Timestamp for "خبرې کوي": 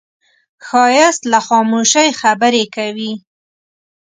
2.21-3.13